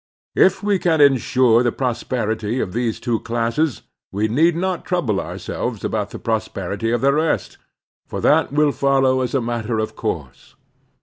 [0.33, 5.81] If we can insure the prosperity of these two classes we need not trouble oiirselves
[5.81, 7.57] The Two Americas 229 about the prosperity of the rest,
[8.07, 10.55] for that will follow as a matter of course.